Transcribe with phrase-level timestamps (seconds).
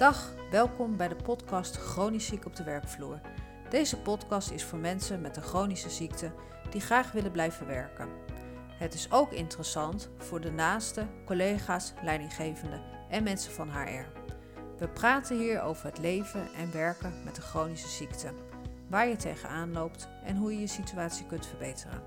[0.00, 3.20] Dag, welkom bij de podcast Chronisch ziek op de werkvloer.
[3.70, 6.32] Deze podcast is voor mensen met een chronische ziekte
[6.70, 8.08] die graag willen blijven werken.
[8.72, 14.06] Het is ook interessant voor de naaste, collega's, leidinggevenden en mensen van HR.
[14.78, 18.32] We praten hier over het leven en werken met een chronische ziekte,
[18.88, 22.02] waar je tegenaan loopt en hoe je je situatie kunt verbeteren.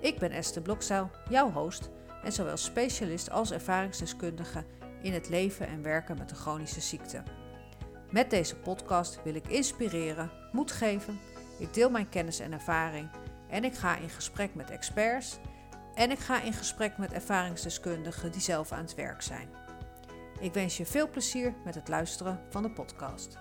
[0.00, 1.90] Ik ben Esther Blokzeil, jouw host
[2.24, 4.64] en zowel specialist als ervaringsdeskundige
[5.02, 7.22] in het leven en werken met een chronische ziekte.
[8.10, 11.18] Met deze podcast wil ik inspireren, moed geven,
[11.58, 13.08] ik deel mijn kennis en ervaring
[13.48, 15.38] en ik ga in gesprek met experts
[15.94, 19.48] en ik ga in gesprek met ervaringsdeskundigen die zelf aan het werk zijn.
[20.40, 23.36] Ik wens je veel plezier met het luisteren van de podcast.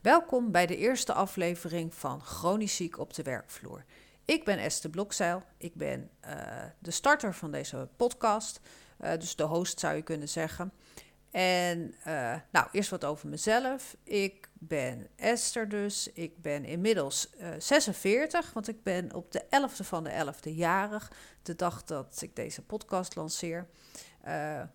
[0.00, 3.84] Welkom bij de eerste aflevering van Chronisch ziek op de werkvloer.
[4.26, 5.42] Ik ben Esther Blokzeil.
[5.56, 6.30] Ik ben uh,
[6.78, 8.60] de starter van deze podcast.
[9.00, 10.72] Uh, dus de host zou je kunnen zeggen.
[11.30, 13.96] En uh, nou, eerst wat over mezelf.
[14.02, 16.12] Ik ben Esther dus.
[16.12, 21.12] Ik ben inmiddels 46, want ik ben op de 11e van de 11e jarig.
[21.42, 23.66] De dag dat ik deze podcast lanceer.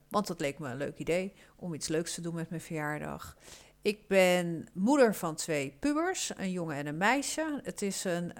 [0.07, 3.37] want dat leek me een leuk idee om iets leuks te doen met mijn verjaardag.
[3.81, 7.59] Ik ben moeder van twee pubers, een jongen en een meisje.
[7.63, 8.33] Het is een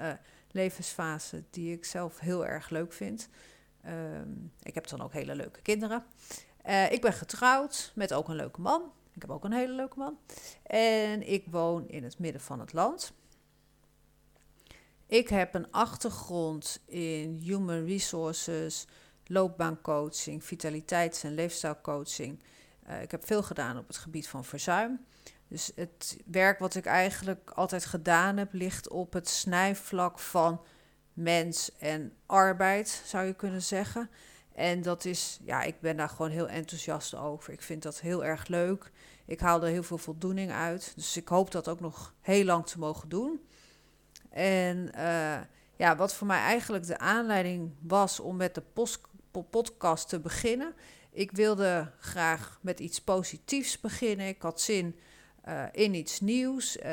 [0.54, 3.30] levensfase die ik zelf heel erg leuk vind.
[3.88, 6.06] Um, ik heb dan ook hele leuke kinderen.
[6.68, 8.92] Uh, ik ben getrouwd met ook een leuke man.
[9.14, 10.18] Ik heb ook een hele leuke man.
[10.64, 13.14] En ik woon in het midden van het land.
[15.06, 18.88] Ik heb een achtergrond in human resources,
[19.26, 22.44] loopbaancoaching, vitaliteits- en leefstijlcoaching.
[22.90, 25.06] Uh, ik heb veel gedaan op het gebied van verzuim.
[25.52, 30.62] Dus het werk wat ik eigenlijk altijd gedaan heb, ligt op het snijvlak van
[31.14, 34.10] mens en arbeid, zou je kunnen zeggen.
[34.54, 37.54] En dat is, ja, ik ben daar gewoon heel enthousiast over.
[37.54, 38.92] Ik vind dat heel erg leuk.
[39.26, 40.94] Ik haal er heel veel voldoening uit.
[40.96, 43.48] Dus ik hoop dat ook nog heel lang te mogen doen.
[44.30, 45.40] En uh,
[45.76, 48.64] ja, wat voor mij eigenlijk de aanleiding was om met de
[49.50, 50.74] podcast te beginnen.
[51.12, 54.28] Ik wilde graag met iets positiefs beginnen.
[54.28, 54.96] Ik had zin
[55.48, 56.78] uh, in iets nieuws.
[56.78, 56.84] Uh,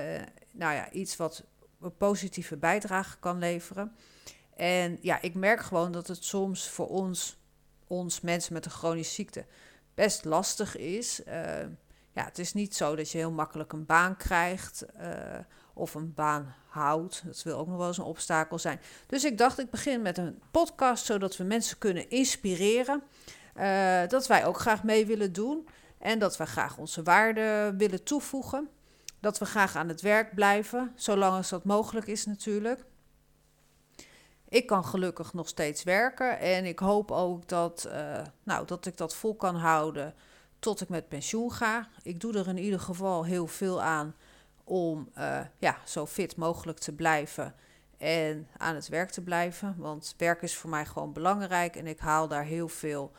[0.53, 1.45] nou ja, iets wat
[1.81, 3.93] een positieve bijdrage kan leveren.
[4.57, 7.39] En ja, ik merk gewoon dat het soms voor ons,
[7.87, 9.45] ons mensen met een chronische ziekte,
[9.95, 11.21] best lastig is.
[11.29, 11.35] Uh,
[12.13, 14.87] ja, het is niet zo dat je heel makkelijk een baan krijgt
[15.75, 17.23] of een baan houdt.
[17.27, 18.81] Dat wil ook nog wel eens een obstakel zijn.
[19.07, 23.03] Dus ik dacht, ik begin met een podcast zodat we mensen kunnen inspireren.
[24.09, 25.69] dat wij ook graag mee willen doen.
[25.99, 28.69] En dat we graag onze waarde willen toevoegen.
[29.21, 32.85] Dat we graag aan het werk blijven, zolang als dat mogelijk is natuurlijk.
[34.49, 38.97] Ik kan gelukkig nog steeds werken en ik hoop ook dat, uh, nou, dat ik
[38.97, 40.15] dat vol kan houden
[40.59, 41.89] tot ik met pensioen ga.
[42.03, 44.15] Ik doe er in ieder geval heel veel aan
[44.65, 47.55] om uh, ja, zo fit mogelijk te blijven
[47.97, 49.75] en aan het werk te blijven.
[49.79, 53.13] Want werk is voor mij gewoon belangrijk en ik haal daar heel veel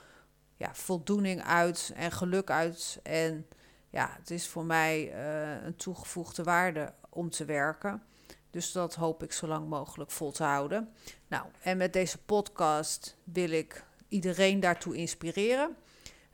[0.60, 3.00] ja, voldoening uit en geluk uit.
[3.04, 3.48] En
[3.90, 8.04] ja, het is voor mij uh, een toegevoegde waarde om te werken.
[8.50, 10.94] Dus dat hoop ik zo lang mogelijk vol te houden.
[11.28, 15.76] Nou, en met deze podcast wil ik iedereen daartoe inspireren.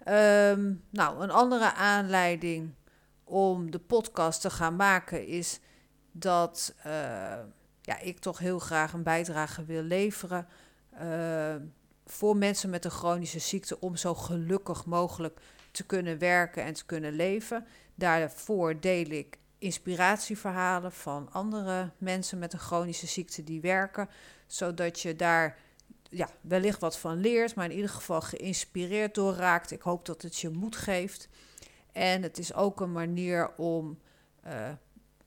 [0.07, 2.73] Um, nou, een andere aanleiding
[3.23, 5.59] om de podcast te gaan maken is
[6.11, 6.93] dat uh,
[7.81, 10.47] ja, ik toch heel graag een bijdrage wil leveren.
[11.01, 11.55] Uh,
[12.05, 15.39] voor mensen met een chronische ziekte om zo gelukkig mogelijk
[15.71, 17.65] te kunnen werken en te kunnen leven.
[17.95, 24.09] Daarvoor deel ik inspiratieverhalen van andere mensen met een chronische ziekte die werken,
[24.47, 25.57] zodat je daar
[26.09, 29.71] ja, wellicht wat van leert, maar in ieder geval geïnspireerd door raakt.
[29.71, 31.29] Ik hoop dat het je moed geeft.
[31.91, 33.99] En het is ook een manier om
[34.47, 34.69] uh,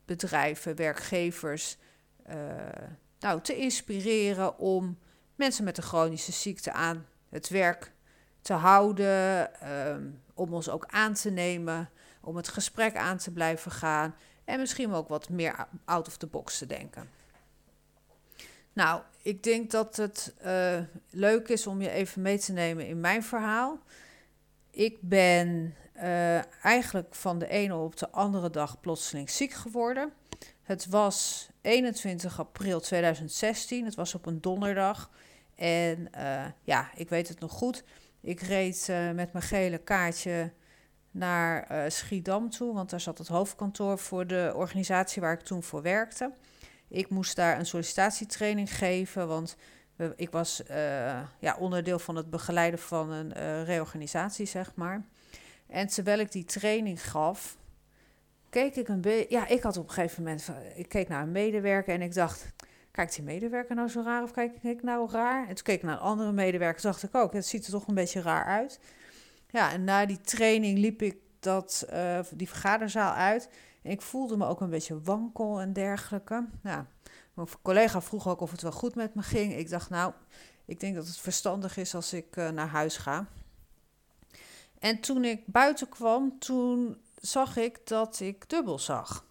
[0.05, 1.77] bedrijven, werkgevers
[2.28, 2.34] uh,
[3.21, 4.99] nou, te inspireren om
[5.38, 7.93] mensen met een chronische ziekte aan het werk
[8.40, 9.50] te houden,
[9.88, 11.90] um, om ons ook aan te nemen,
[12.20, 14.14] om het gesprek aan te blijven gaan
[14.44, 17.11] en misschien ook wat meer out of the box te denken.
[18.73, 20.79] Nou, ik denk dat het uh,
[21.11, 23.79] leuk is om je even mee te nemen in mijn verhaal.
[24.70, 30.12] Ik ben uh, eigenlijk van de ene op de andere dag plotseling ziek geworden.
[30.69, 35.11] Het was 21 april 2016, het was op een donderdag.
[35.55, 37.85] En uh, ja, ik weet het nog goed.
[38.20, 40.53] Ik reed uh, met mijn gele kaartje
[41.11, 45.62] naar uh, Schiedam toe, want daar zat het hoofdkantoor voor de organisatie waar ik toen
[45.62, 46.32] voor werkte.
[46.88, 49.56] Ik moest daar een sollicitatietraining geven, want
[50.17, 50.62] ik was
[51.38, 55.05] ja, onderdeel van het begeleiden van een reorganisatie, zeg maar.
[55.67, 57.57] En terwijl ik die training gaf,
[58.58, 59.26] keek ik een beetje.
[59.28, 60.50] Ja, ik had op een gegeven moment.
[60.75, 62.52] Ik keek naar een medewerker en ik dacht.
[62.90, 65.49] Kijkt die medewerker nou zo raar of kijk ik nou raar?
[65.49, 67.94] En toen keek ik naar andere medewerker, dacht ik ook, het ziet er toch een
[67.94, 68.81] beetje raar uit.
[69.50, 73.49] Ja, en na die training liep ik dat, uh, die vergaderzaal uit.
[73.82, 76.46] En ik voelde me ook een beetje wankel en dergelijke.
[76.62, 76.87] Ja,
[77.34, 79.56] mijn collega vroeg ook of het wel goed met me ging.
[79.56, 80.12] Ik dacht, nou,
[80.64, 83.26] ik denk dat het verstandig is als ik uh, naar huis ga.
[84.78, 89.26] En toen ik buiten kwam, toen zag ik dat ik dubbel zag.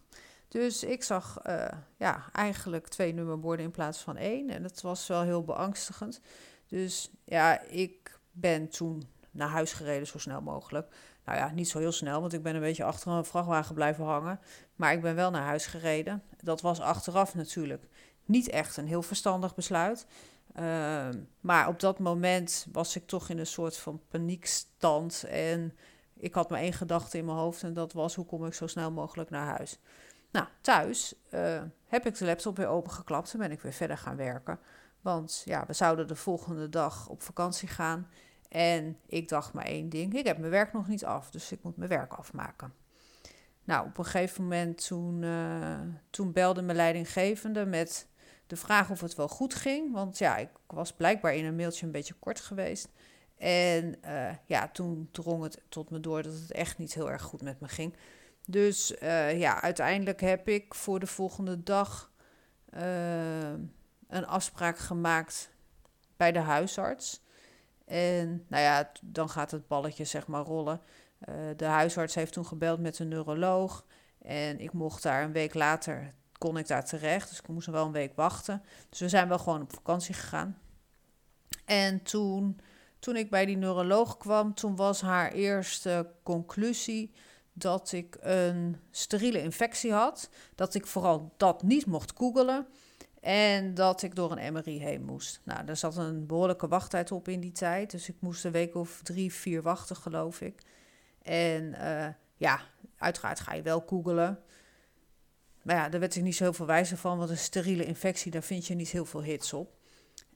[0.47, 1.67] Dus ik zag uh,
[1.97, 4.49] ja, eigenlijk twee nummerborden in plaats van één.
[4.49, 6.21] En dat was wel heel beangstigend.
[6.67, 10.95] Dus ja, ik ben toen naar huis gereden zo snel mogelijk.
[11.25, 14.05] Nou ja, niet zo heel snel, want ik ben een beetje achter een vrachtwagen blijven
[14.05, 14.39] hangen.
[14.75, 16.23] Maar ik ben wel naar huis gereden.
[16.41, 17.83] Dat was achteraf natuurlijk
[18.25, 20.05] niet echt een heel verstandig besluit.
[20.59, 25.23] Uh, maar op dat moment was ik toch in een soort van paniekstand.
[25.23, 25.73] En
[26.19, 28.67] ik had maar één gedachte in mijn hoofd en dat was hoe kom ik zo
[28.67, 29.79] snel mogelijk naar huis.
[30.31, 34.15] Nou, thuis uh, heb ik de laptop weer opengeklapt en ben ik weer verder gaan
[34.15, 34.59] werken.
[35.01, 38.07] Want ja, we zouden de volgende dag op vakantie gaan.
[38.49, 41.63] En ik dacht maar één ding: ik heb mijn werk nog niet af, dus ik
[41.63, 42.73] moet mijn werk afmaken.
[43.63, 45.79] Nou, op een gegeven moment toen, uh,
[46.09, 48.07] toen belde mijn leidinggevende met
[48.47, 49.93] de vraag of het wel goed ging.
[49.93, 52.89] Want ja, ik was blijkbaar in een mailtje een beetje kort geweest.
[53.37, 57.21] En uh, ja, toen drong het tot me door dat het echt niet heel erg
[57.21, 57.95] goed met me ging.
[58.45, 62.11] Dus uh, ja, uiteindelijk heb ik voor de volgende dag
[62.73, 63.51] uh,
[64.07, 65.49] een afspraak gemaakt
[66.17, 67.21] bij de huisarts.
[67.85, 70.81] En nou ja, dan gaat het balletje zeg maar rollen.
[71.55, 73.85] de huisarts heeft toen gebeld met een neuroloog.
[74.21, 77.29] En ik mocht daar een week later kon ik daar terecht.
[77.29, 78.63] Dus ik moest wel een week wachten.
[78.89, 80.57] Dus we zijn wel gewoon op vakantie gegaan.
[81.65, 82.59] En toen,
[82.99, 87.11] toen ik bij die neuroloog kwam, toen was haar eerste conclusie
[87.53, 90.29] dat ik een steriele infectie had.
[90.55, 92.67] Dat ik vooral dat niet mocht googelen.
[93.21, 95.41] En dat ik door een MRI heen moest.
[95.43, 97.91] Nou, daar zat een behoorlijke wachttijd op in die tijd.
[97.91, 100.61] Dus ik moest een week of drie, vier wachten, geloof ik.
[101.21, 102.61] En uh, ja,
[102.97, 104.39] uiteraard ga je wel googelen.
[105.61, 108.31] Maar ja, daar werd ik niet zo heel veel wijzer van, want een steriele infectie,
[108.31, 109.75] daar vind je niet heel veel hits op.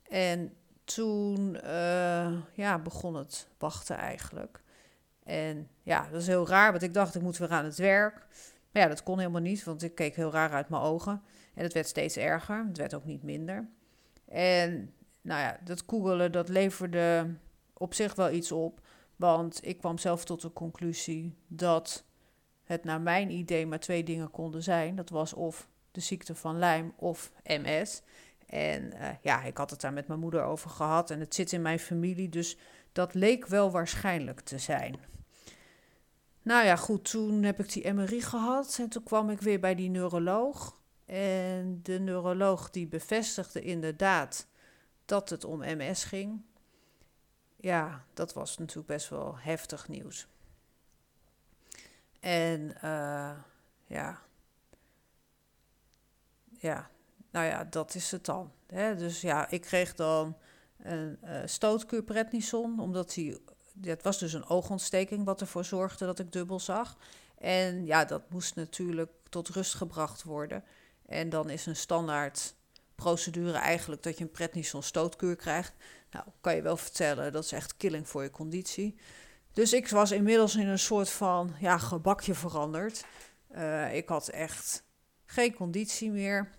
[0.04, 0.54] En
[0.94, 4.62] toen uh, ja, begon het wachten eigenlijk.
[5.24, 8.28] En ja, dat is heel raar, want ik dacht ik moet weer aan het werk.
[8.72, 11.22] Maar ja, dat kon helemaal niet, want ik keek heel raar uit mijn ogen.
[11.54, 13.70] En het werd steeds erger, het werd ook niet minder.
[14.28, 17.36] En nou ja, dat googelen, dat leverde
[17.74, 18.82] op zich wel iets op.
[19.16, 22.06] Want ik kwam zelf tot de conclusie dat
[22.64, 24.96] het naar mijn idee maar twee dingen konden zijn.
[24.96, 28.02] Dat was of de ziekte van Lyme of MS.
[28.52, 31.52] En uh, ja, ik had het daar met mijn moeder over gehad en het zit
[31.52, 32.58] in mijn familie, dus
[32.92, 35.00] dat leek wel waarschijnlijk te zijn.
[36.42, 39.76] Nou ja, goed, toen heb ik die MRI gehad en toen kwam ik weer bij
[39.76, 40.80] die neuroloog.
[41.06, 44.48] En de neuroloog die bevestigde inderdaad
[45.06, 46.42] dat het om MS ging.
[47.56, 50.28] Ja, dat was natuurlijk best wel heftig nieuws.
[52.20, 53.32] En uh,
[53.86, 54.22] ja.
[56.60, 56.90] Ja,
[57.32, 58.52] nou ja, dat is het dan.
[58.68, 58.96] Hè?
[58.96, 60.38] Dus ja, ik kreeg dan
[60.78, 63.38] een uh, stootkuur prednison, omdat hij...
[63.82, 66.98] Het was dus een oogontsteking wat ervoor zorgde dat ik dubbel zag.
[67.38, 70.64] En ja, dat moest natuurlijk tot rust gebracht worden.
[71.06, 72.56] En dan is een standaard
[72.96, 75.74] procedure eigenlijk dat je een prednison stootkuur krijgt.
[76.12, 78.98] Nou, kan je wel vertellen, dat is echt killing voor je conditie.
[79.54, 83.06] Dus ik was inmiddels in een soort van ja, gebakje veranderd.
[83.56, 84.84] Uh, ik had echt
[85.26, 86.50] geen conditie meer.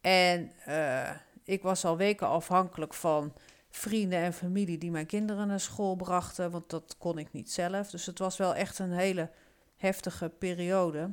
[0.00, 1.10] En uh,
[1.44, 3.32] ik was al weken afhankelijk van
[3.70, 7.90] vrienden en familie die mijn kinderen naar school brachten, want dat kon ik niet zelf.
[7.90, 9.30] Dus het was wel echt een hele
[9.76, 11.10] heftige periode.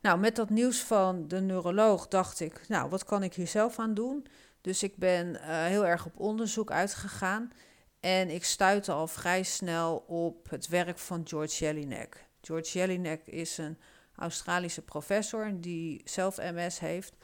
[0.00, 3.78] Nou, met dat nieuws van de neuroloog dacht ik, nou, wat kan ik hier zelf
[3.78, 4.26] aan doen?
[4.60, 7.52] Dus ik ben uh, heel erg op onderzoek uitgegaan.
[8.00, 12.26] En ik stuitte al vrij snel op het werk van George Jelinek.
[12.40, 13.78] George Jelinek is een
[14.16, 17.14] Australische professor die zelf MS heeft.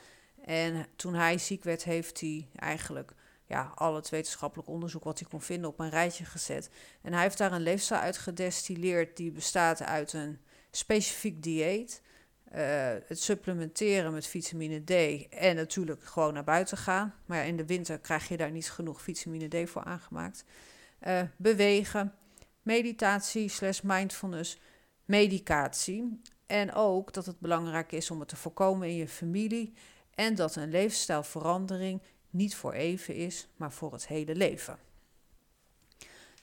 [0.44, 3.12] En toen hij ziek werd, heeft hij eigenlijk
[3.47, 6.70] ja, al het wetenschappelijk onderzoek wat hij kon vinden op een rijtje gezet.
[7.02, 10.38] En hij heeft daar een leefstijl uit gedestilleerd die bestaat uit een
[10.70, 12.02] specifiek dieet.
[12.54, 12.59] Uh,
[13.06, 17.14] het supplementeren met vitamine D en natuurlijk gewoon naar buiten gaan.
[17.26, 20.44] Maar ja, in de winter krijg je daar niet genoeg vitamine D voor aangemaakt.
[21.06, 22.14] Uh, bewegen,
[22.62, 24.59] meditatie slash mindfulness,
[25.04, 26.20] medicatie.
[26.47, 29.75] En ook dat het belangrijk is om het te voorkomen in je familie.
[30.21, 34.79] En dat een leefstijlverandering niet voor even is, maar voor het hele leven.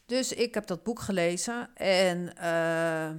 [0.06, 3.10] Dus ik heb dat boek gelezen en uh,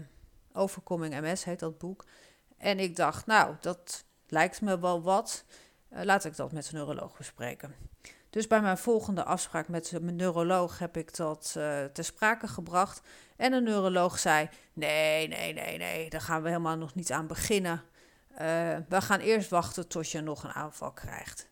[0.53, 2.05] Overcoming MS heet dat boek.
[2.57, 5.45] En ik dacht, nou, dat lijkt me wel wat.
[5.93, 7.75] Uh, laat ik dat met de neuroloog bespreken.
[8.31, 13.00] Dus bij mijn volgende afspraak met mijn neuroloog heb ik dat uh, ter sprake gebracht.
[13.37, 17.27] En de neuroloog zei: Nee, nee, nee, nee, daar gaan we helemaal nog niet aan
[17.27, 17.83] beginnen.
[18.40, 21.49] Uh, we gaan eerst wachten tot je nog een aanval krijgt.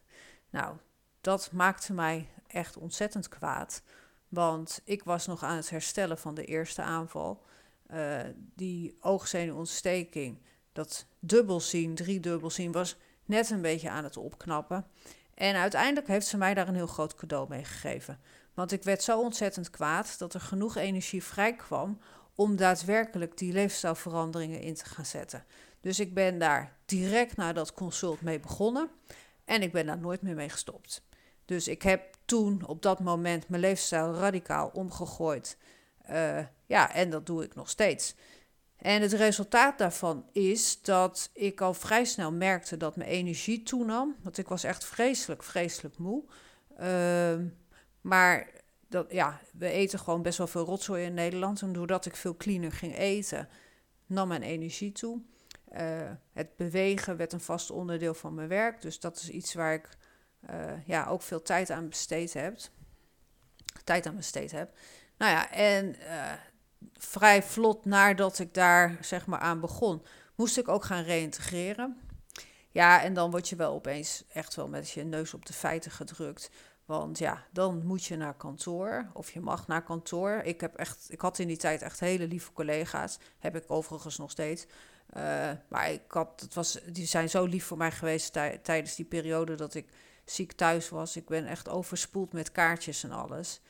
[0.50, 0.76] Nou,
[1.20, 3.82] dat maakte mij echt ontzettend kwaad.
[4.28, 7.44] Want ik was nog aan het herstellen van de eerste aanval.
[7.90, 8.20] Uh,
[8.54, 14.86] die oogzenuwontsteking, dat dubbelzien, driedubbelzien, was net een beetje aan het opknappen.
[15.34, 18.20] En uiteindelijk heeft ze mij daar een heel groot cadeau mee gegeven.
[18.54, 21.98] Want ik werd zo ontzettend kwaad dat er genoeg energie vrijkwam
[22.34, 25.44] om daadwerkelijk die leefstijlveranderingen in te gaan zetten.
[25.86, 28.90] Dus ik ben daar direct na dat consult mee begonnen
[29.44, 31.02] en ik ben daar nooit meer mee gestopt.
[31.44, 35.58] Dus ik heb toen op dat moment mijn leefstijl radicaal omgegooid.
[36.10, 38.14] Uh, ja, en dat doe ik nog steeds.
[38.76, 44.16] En het resultaat daarvan is dat ik al vrij snel merkte dat mijn energie toenam.
[44.22, 46.24] Want ik was echt vreselijk, vreselijk moe.
[46.80, 47.34] Uh,
[48.00, 48.50] maar
[48.88, 51.62] dat, ja, we eten gewoon best wel veel rotzooi in Nederland.
[51.62, 53.48] En doordat ik veel cleaner ging eten,
[54.06, 55.22] nam mijn energie toe.
[55.72, 58.80] Uh, het bewegen werd een vast onderdeel van mijn werk.
[58.80, 59.88] Dus dat is iets waar ik
[60.50, 62.58] uh, ja, ook veel tijd aan besteed heb.
[63.84, 64.76] Tijd aan besteed heb.
[65.16, 66.32] Nou ja, en uh,
[66.92, 70.02] vrij vlot nadat ik daar zeg maar aan begon,
[70.34, 72.00] moest ik ook gaan reïntegreren.
[72.70, 75.90] Ja, en dan word je wel opeens echt wel met je neus op de feiten
[75.90, 76.50] gedrukt.
[76.84, 80.40] Want ja, dan moet je naar kantoor of je mag naar kantoor.
[80.44, 83.18] Ik, heb echt, ik had in die tijd echt hele lieve collega's.
[83.38, 84.66] Heb ik overigens nog steeds.
[85.16, 88.32] Uh, maar ik had, het was, die zijn zo lief voor mij geweest
[88.62, 89.86] tijdens die periode dat ik
[90.24, 91.16] ziek thuis was.
[91.16, 93.60] Ik ben echt overspoeld met kaartjes en alles.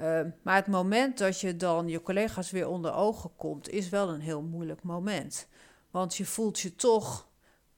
[0.00, 4.08] Uh, maar het moment dat je dan je collega's weer onder ogen komt, is wel
[4.08, 5.48] een heel moeilijk moment.
[5.90, 7.28] Want je voelt je toch,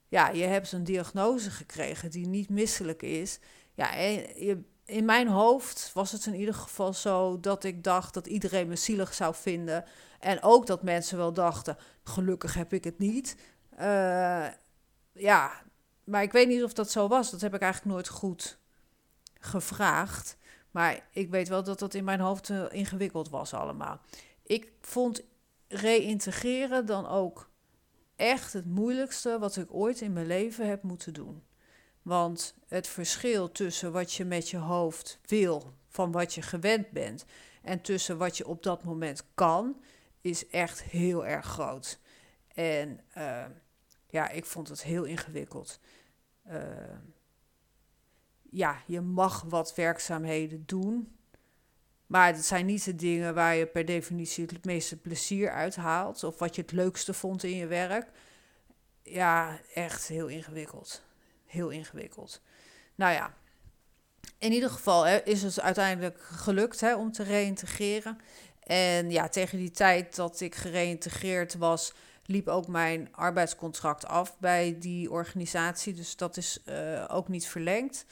[0.08, 3.38] ja, je hebt een diagnose gekregen die niet misselijk is.
[3.74, 8.26] Ja, en in mijn hoofd was het in ieder geval zo dat ik dacht dat
[8.26, 9.84] iedereen me zielig zou vinden.
[10.20, 13.36] En ook dat mensen wel dachten: gelukkig heb ik het niet.
[13.80, 14.46] Uh,
[15.12, 15.62] ja,
[16.04, 17.30] maar ik weet niet of dat zo was.
[17.30, 18.58] Dat heb ik eigenlijk nooit goed
[19.40, 20.36] gevraagd.
[20.70, 24.00] Maar ik weet wel dat dat in mijn hoofd uh, ingewikkeld was allemaal.
[24.42, 25.22] Ik vond
[25.68, 27.50] reïntegreren dan ook
[28.16, 31.42] echt het moeilijkste wat ik ooit in mijn leven heb moeten doen.
[32.02, 37.24] Want het verschil tussen wat je met je hoofd wil, van wat je gewend bent,
[37.62, 39.82] en tussen wat je op dat moment kan,
[40.20, 41.98] is echt heel erg groot.
[42.54, 43.44] En uh,
[44.08, 45.80] ja, ik vond het heel ingewikkeld.
[46.48, 46.56] Uh,
[48.50, 51.16] ja, je mag wat werkzaamheden doen.
[52.06, 56.24] Maar het zijn niet de dingen waar je per definitie het meeste plezier uit haalt.
[56.24, 58.10] Of wat je het leukste vond in je werk.
[59.02, 61.02] Ja, echt heel ingewikkeld.
[61.52, 62.40] Heel ingewikkeld.
[62.94, 63.34] Nou ja,
[64.38, 68.18] in ieder geval hè, is het uiteindelijk gelukt hè, om te reïntegreren.
[68.62, 71.92] En ja, tegen die tijd dat ik gereïntegreerd was,
[72.26, 75.94] liep ook mijn arbeidscontract af bij die organisatie.
[75.94, 78.06] Dus dat is uh, ook niet verlengd.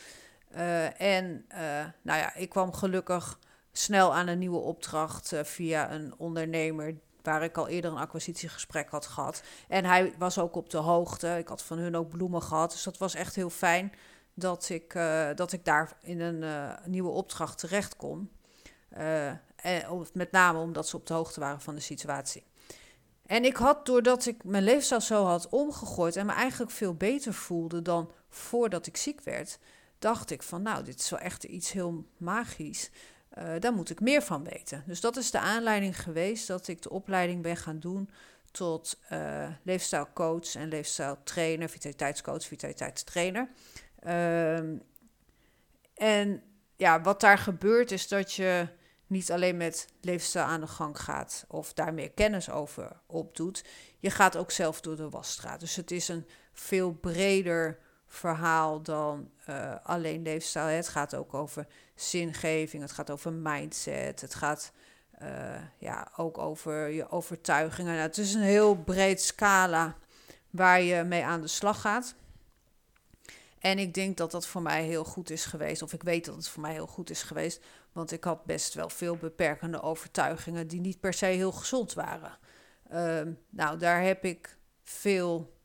[0.55, 1.59] Uh, en uh,
[2.03, 3.39] nou ja, ik kwam gelukkig
[3.73, 9.07] snel aan een nieuwe opdracht via een ondernemer waar ik al eerder een acquisitiegesprek had
[9.07, 9.43] gehad.
[9.69, 11.39] En hij was ook op de hoogte.
[11.39, 12.71] Ik had van hun ook bloemen gehad.
[12.71, 13.93] Dus dat was echt heel fijn
[14.35, 14.93] dat ik,
[15.35, 18.31] dat ik daar in een nieuwe opdracht terecht kon.
[18.89, 22.45] en, met name omdat ze op de hoogte waren van de situatie.
[23.31, 27.35] En ik had, doordat ik mijn leefstijl zo had omgegooid en me eigenlijk veel beter
[27.35, 29.59] voelde dan voordat ik ziek werd,
[29.99, 32.91] dacht ik van nou, dit is wel echt iets heel magisch.
[33.39, 34.83] Uh, daar moet ik meer van weten.
[34.87, 38.11] Dus dat is de aanleiding geweest dat ik de opleiding ben gaan doen
[38.51, 43.49] tot uh, leefstijlcoach en leefstijltrainer, vitaliteitscoach, vitaliteitstrainer.
[44.07, 44.57] Uh,
[45.95, 46.43] en
[46.77, 48.69] ja, wat daar gebeurt is dat je
[49.07, 53.65] niet alleen met leefstijl aan de gang gaat of daar meer kennis over opdoet.
[53.99, 55.61] Je gaat ook zelf door de wasstraat.
[55.61, 60.67] Dus het is een veel breder verhaal dan uh, alleen leefstijl.
[60.67, 61.67] Het gaat ook over
[62.03, 64.73] zingeving, het gaat over mindset, het gaat
[65.23, 67.93] uh, ja, ook over je overtuigingen.
[67.93, 69.97] Nou, het is een heel breed scala
[70.51, 72.15] waar je mee aan de slag gaat.
[73.59, 76.35] En ik denk dat dat voor mij heel goed is geweest, of ik weet dat
[76.35, 77.61] het voor mij heel goed is geweest,
[77.93, 82.39] want ik had best wel veel beperkende overtuigingen die niet per se heel gezond waren.
[82.93, 85.57] Uh, nou, daar heb ik veel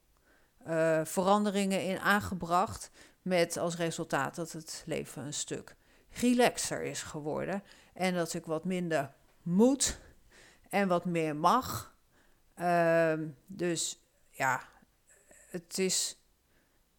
[0.67, 2.89] uh, veranderingen in aangebracht,
[3.21, 5.75] met als resultaat dat het leven een stuk
[6.17, 9.99] relaxer is geworden en dat ik wat minder moet
[10.69, 11.95] en wat meer mag.
[12.55, 14.61] Ehm, dus ja,
[15.49, 16.19] het, is,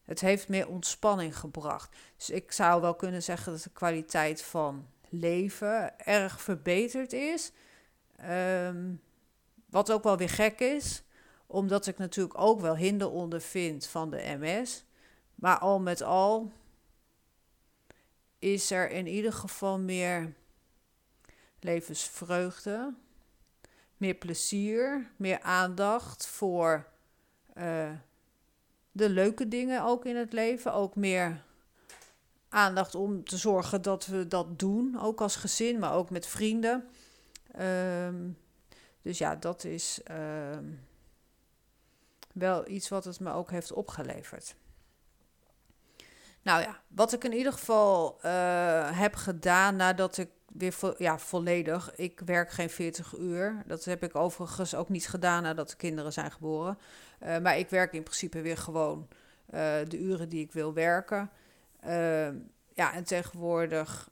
[0.04, 1.96] het heeft meer ontspanning gebracht.
[2.16, 7.52] Dus ik zou wel kunnen zeggen dat de kwaliteit van leven erg verbeterd is.
[8.16, 8.94] Ehm,
[9.70, 11.02] wat ook wel weer gek is,
[11.46, 14.84] omdat ik natuurlijk ook wel hinder ondervind van de MS.
[15.34, 16.52] Maar al met al
[18.38, 20.32] is er in ieder geval meer
[21.60, 22.94] levensvreugde,
[23.96, 26.86] meer plezier, meer aandacht voor
[27.54, 27.90] uh,
[28.92, 30.72] de leuke dingen ook in het leven.
[30.72, 31.44] Ook meer
[32.48, 36.88] aandacht om te zorgen dat we dat doen, ook als gezin, maar ook met vrienden.
[37.60, 38.38] Um,
[39.02, 40.58] dus ja, dat is uh,
[42.32, 44.54] wel iets wat het me ook heeft opgeleverd.
[46.46, 51.18] Nou ja, wat ik in ieder geval uh, heb gedaan nadat ik weer vo ja,
[51.18, 51.94] volledig.
[51.94, 53.62] Ik werk geen 40 uur.
[53.66, 56.78] Dat heb ik overigens ook niet gedaan nadat de kinderen zijn geboren.
[57.22, 59.08] Uh, maar ik werk in principe weer gewoon
[59.54, 61.30] uh, de uren die ik wil werken.
[61.80, 62.36] Ehm,
[62.74, 64.10] ja, en tegenwoordig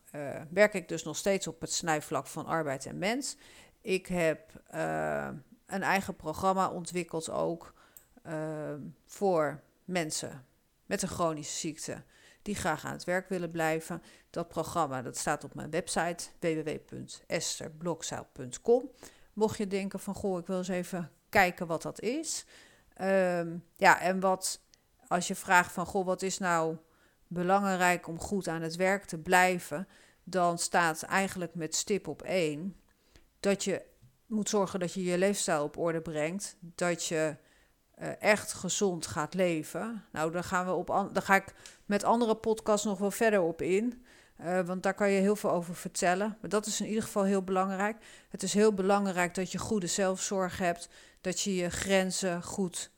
[0.51, 3.37] werk ik dus nog steeds op het snijvlak van arbeid en mens.
[3.81, 4.53] Ik heb
[5.67, 7.75] een eigen programma ontwikkeld ook
[8.23, 10.45] ehm, voor mensen
[10.87, 12.03] met een chronische ziekte
[12.45, 14.03] die graag aan het werk willen blijven.
[14.31, 18.91] Dat programma dat staat op mijn website www.esterblokzaal.com.
[19.33, 22.45] Mocht je denken van goh, ik wil eens even kijken wat dat is.
[23.01, 24.61] Um, ja, en wat
[25.09, 26.77] als je vraagt van goh, wat is nou
[27.27, 29.89] belangrijk om goed aan het werk te blijven,
[30.25, 32.77] dan staat eigenlijk met stip op één
[33.41, 33.83] dat je
[34.27, 37.37] moet zorgen dat je je leefstijl op orde brengt, dat je
[38.03, 40.05] uh, echt gezond gaat leven.
[40.13, 41.55] Nou, daar, gaan we op ga ik
[41.87, 44.05] met andere podcasts nog wel verder op in.
[44.41, 46.37] Uh, want daar kan je heel veel over vertellen.
[46.41, 47.97] Maar dat is in ieder geval heel belangrijk.
[48.29, 50.89] Het is heel belangrijk dat je goede zelfzorg hebt.
[51.21, 52.91] Dat je je grenzen goed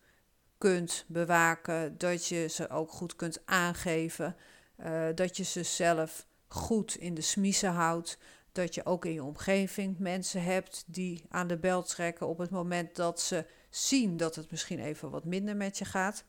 [0.59, 1.99] kunt bewaken.
[1.99, 4.37] Dat je ze ook goed kunt aangeven.
[4.81, 8.19] Uh, dat je ze zelf goed in de smiezen houdt.
[8.53, 12.51] Dat je ook in je omgeving mensen hebt die aan de bel trekken op het
[12.51, 16.25] moment dat ze zien dat het misschien even wat minder met je gaat.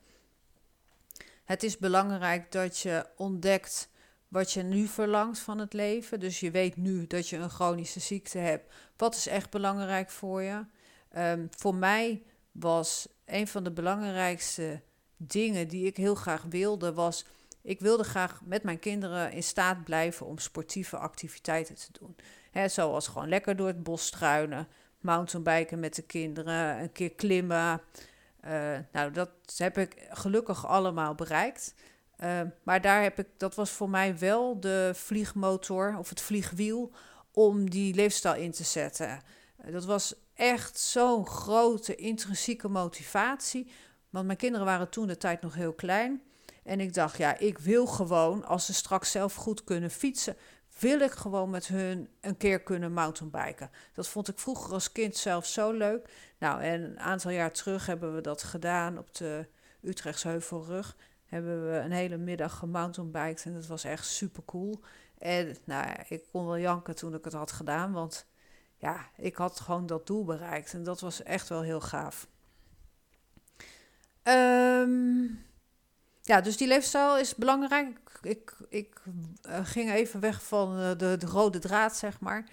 [1.45, 3.89] Het is belangrijk dat je ontdekt
[4.27, 6.19] wat je nu verlangt van het leven.
[6.19, 8.73] Dus je weet nu dat je een chronische ziekte hebt.
[8.97, 10.65] Wat is echt belangrijk voor je?
[11.17, 14.81] Um, voor mij was een van de belangrijkste
[15.17, 17.25] dingen die ik heel graag wilde, was
[17.61, 22.15] ik wilde graag met mijn kinderen in staat blijven om sportieve activiteiten te doen.
[22.51, 24.67] He, zoals gewoon lekker door het bos struinen,
[24.99, 27.81] mountainbiken met de kinderen, een keer klimmen.
[28.45, 31.73] Uh, nou, dat heb ik gelukkig allemaal bereikt.
[32.23, 36.91] Uh, maar daar heb ik, dat was voor mij wel de vliegmotor of het vliegwiel
[37.31, 39.21] om die leefstijl in te zetten.
[39.65, 43.71] Uh, dat was echt zo'n grote intrinsieke motivatie.
[44.09, 46.21] Want mijn kinderen waren toen de tijd nog heel klein.
[46.63, 50.35] En ik dacht, ja, ik wil gewoon, als ze straks zelf goed kunnen fietsen,
[50.79, 53.71] wil ik gewoon met hun een keer kunnen mountainbiken.
[53.93, 56.09] Dat vond ik vroeger als kind zelf zo leuk.
[56.37, 59.47] Nou, en een aantal jaar terug hebben we dat gedaan op de
[59.81, 60.95] Utrechtse Heuvelrug.
[61.25, 64.79] Hebben we een hele middag gemountainbiked en dat was echt super cool.
[65.17, 68.25] En nou, ik kon wel janken toen ik het had gedaan, want
[68.77, 70.73] ja, ik had gewoon dat doel bereikt.
[70.73, 72.27] En dat was echt wel heel gaaf.
[74.23, 75.45] Um,
[76.21, 77.99] ja, dus die leefstijl is belangrijk.
[78.21, 79.01] Ik, ik
[79.47, 82.45] uh, ging even weg van uh, de, de, rode draad, zeg maar.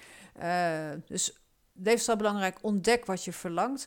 [0.43, 1.39] Uh, dus
[1.73, 2.59] leefstijl belangrijk.
[2.61, 3.87] Ontdek wat je verlangt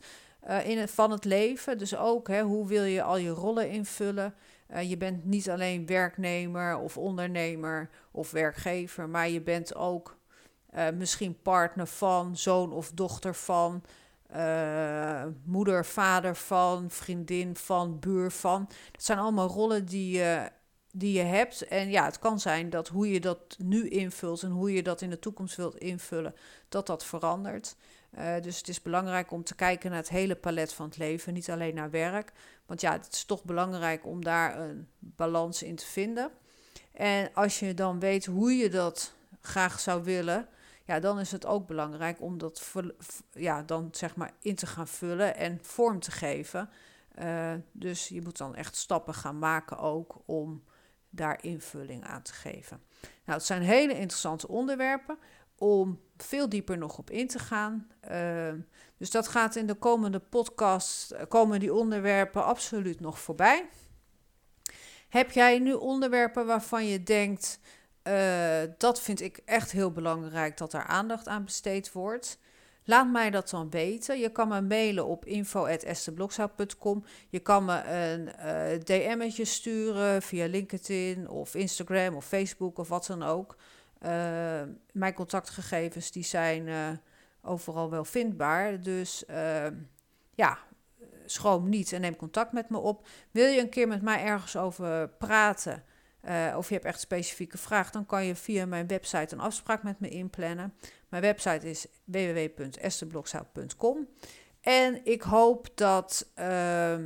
[0.63, 1.77] in het, van het leven.
[1.77, 4.33] Dus ook hè, hoe wil je al je rollen invullen.
[4.81, 10.17] je bent niet alleen werknemer of ondernemer of werkgever, maar je bent ook
[10.93, 13.83] misschien partner van, zoon of dochter van
[15.43, 18.65] moeder, vader van, vriendin van, buur van.
[18.91, 20.49] Dat zijn allemaal rollen die je,
[20.91, 21.67] die je hebt.
[21.67, 25.01] En ja, het kan zijn dat hoe je dat nu invult en hoe je dat
[25.01, 26.35] in de toekomst wilt invullen,
[26.69, 27.75] dat dat verandert.
[28.17, 31.33] Uh, dus het is belangrijk om te kijken naar het hele palet van het leven,
[31.33, 32.31] niet alleen naar werk.
[32.65, 36.31] Want ja, het is toch belangrijk om daar een balans in te vinden.
[36.91, 40.47] En als je dan weet hoe je dat graag zou willen,
[40.85, 42.73] ja, dan is het ook belangrijk om dat
[43.31, 46.69] ja, dan zeg maar in te gaan vullen en vorm te geven.
[47.19, 50.63] Uh, dus je moet dan echt stappen gaan maken ook om
[51.17, 52.81] daar invulling aan te geven.
[53.01, 55.17] Nou, het zijn hele interessante onderwerpen
[55.57, 57.87] om veel dieper nog op in te gaan.
[58.11, 58.53] Uh,
[58.97, 63.69] dus dat gaat in de komende podcast, eh, komen die onderwerpen absoluut nog voorbij.
[65.09, 67.59] Heb jij nu onderwerpen waarvan je denkt,
[68.03, 72.39] uh, dat vind ik echt heel belangrijk dat er aandacht aan besteed wordt.
[72.89, 74.19] Laat mij dat dan weten.
[74.19, 77.03] Je kan me mailen op info.esteblokzout.com.
[77.29, 83.05] Je kan me een uh, DM'tje sturen via LinkedIn of Instagram of Facebook of wat
[83.05, 83.55] dan ook.
[84.01, 84.09] Uh,
[84.91, 86.89] mijn contactgegevens die zijn uh,
[87.41, 88.81] overal wel vindbaar.
[88.81, 89.23] Dus
[90.35, 90.57] ja,
[91.25, 93.07] schroom niet en neem contact met me op.
[93.31, 95.83] Wil je een keer met mij ergens over praten?
[96.55, 99.99] Of je hebt echt specifieke vraag, dan kan je via mijn website een afspraak met
[99.99, 100.73] me inplannen.
[101.09, 104.07] Mijn website is www.esterblokzout.com.
[104.61, 106.97] En ik hoop dat, uh,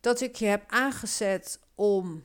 [0.00, 2.24] dat ik je heb aangezet om,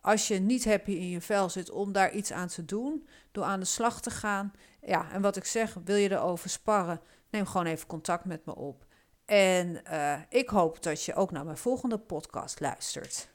[0.00, 3.08] als je niet happy in je vel zit, om daar iets aan te doen.
[3.30, 4.52] Door aan de slag te gaan.
[4.80, 8.54] Ja, en wat ik zeg, wil je erover sparren, neem gewoon even contact met me
[8.54, 8.84] op.
[9.24, 13.28] En uh, ik hoop dat je ook naar mijn volgende podcast luistert.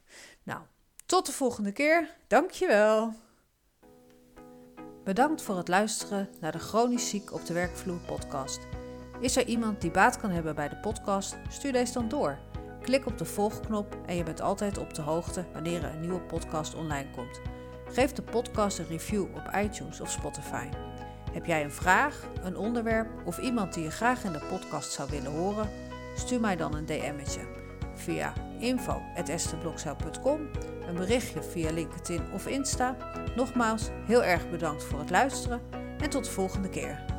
[0.43, 0.61] Nou,
[1.05, 2.15] tot de volgende keer.
[2.27, 3.13] Dankjewel.
[5.07, 8.59] Bedankt voor het luisteren naar de Chronisch Ziek op de Werkvloer podcast.
[9.19, 11.37] Is er iemand die baat kan hebben bij de podcast?
[11.49, 12.37] Stuur deze dan door.
[12.81, 16.19] Klik op de volgknop en je bent altijd op de hoogte wanneer er een nieuwe
[16.19, 17.41] podcast online komt.
[17.89, 20.67] Geef de podcast een review op iTunes of Spotify.
[21.31, 25.09] Heb jij een vraag, een onderwerp of iemand die je graag in de podcast zou
[25.09, 25.69] willen horen?
[26.15, 27.41] Stuur mij dan een DM'tje
[27.95, 30.49] via info.esteblokzaal.com,
[30.87, 32.97] een berichtje via LinkedIn of Insta.
[33.35, 35.61] Nogmaals, heel erg bedankt voor het luisteren
[35.99, 37.16] en tot de volgende keer.